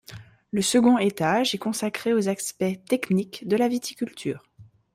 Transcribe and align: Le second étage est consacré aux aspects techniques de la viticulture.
Le 0.49 0.63
second 0.63 0.97
étage 0.97 1.53
est 1.53 1.59
consacré 1.59 2.11
aux 2.11 2.27
aspects 2.27 2.81
techniques 2.89 3.47
de 3.47 3.55
la 3.55 3.67
viticulture. 3.67 4.43